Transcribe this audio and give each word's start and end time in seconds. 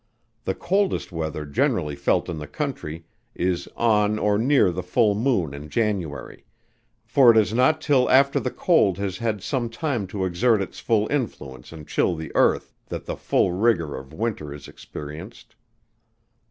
The 0.45 0.55
coldest 0.55 1.11
weather 1.11 1.45
generally 1.45 1.95
felt 1.95 2.27
in 2.27 2.39
the 2.39 2.47
country, 2.47 3.05
is 3.35 3.67
on 3.77 4.17
or 4.17 4.39
near 4.39 4.71
the 4.71 4.81
full 4.81 5.13
moon 5.13 5.53
in 5.53 5.69
January; 5.69 6.43
for 7.05 7.29
it 7.29 7.37
is 7.37 7.53
not 7.53 7.81
till 7.81 8.09
after 8.09 8.39
the 8.39 8.49
cold 8.49 8.97
has 8.97 9.19
had 9.19 9.43
some 9.43 9.69
time 9.69 10.07
to 10.07 10.25
exert 10.25 10.59
its 10.59 10.79
full 10.79 11.05
influence 11.11 11.71
and 11.71 11.87
chill 11.87 12.15
the 12.15 12.31
earth, 12.35 12.73
that 12.87 13.05
the 13.05 13.15
full 13.15 13.51
rigor 13.51 13.95
of 13.95 14.11
winter 14.11 14.51
is 14.51 14.67
experienced. 14.67 15.53